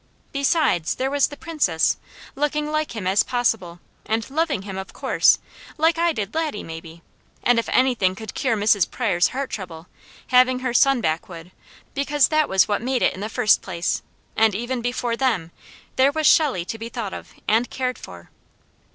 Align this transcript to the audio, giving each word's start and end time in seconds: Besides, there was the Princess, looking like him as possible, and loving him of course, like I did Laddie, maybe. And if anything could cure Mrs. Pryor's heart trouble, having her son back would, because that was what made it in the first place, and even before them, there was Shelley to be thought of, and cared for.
Besides, 0.31 0.95
there 0.95 1.11
was 1.11 1.27
the 1.27 1.37
Princess, 1.37 1.97
looking 2.33 2.71
like 2.71 2.93
him 2.95 3.05
as 3.05 3.21
possible, 3.21 3.79
and 4.07 4.27
loving 4.31 4.63
him 4.63 4.75
of 4.75 4.93
course, 4.93 5.37
like 5.77 5.99
I 5.99 6.11
did 6.11 6.33
Laddie, 6.33 6.63
maybe. 6.63 7.03
And 7.43 7.59
if 7.59 7.69
anything 7.69 8.15
could 8.15 8.33
cure 8.33 8.57
Mrs. 8.57 8.89
Pryor's 8.89 9.27
heart 9.27 9.51
trouble, 9.51 9.85
having 10.29 10.61
her 10.61 10.73
son 10.73 11.01
back 11.01 11.29
would, 11.29 11.51
because 11.93 12.29
that 12.29 12.49
was 12.49 12.67
what 12.67 12.81
made 12.81 13.03
it 13.03 13.13
in 13.13 13.19
the 13.21 13.29
first 13.29 13.61
place, 13.61 14.01
and 14.35 14.55
even 14.55 14.81
before 14.81 15.15
them, 15.15 15.51
there 15.97 16.11
was 16.11 16.25
Shelley 16.25 16.65
to 16.65 16.79
be 16.79 16.89
thought 16.89 17.13
of, 17.13 17.35
and 17.47 17.69
cared 17.69 17.99
for. 17.99 18.31